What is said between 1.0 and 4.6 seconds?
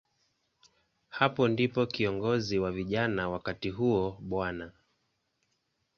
Hapo ndipo kiongozi wa vijana wakati huo, Bw.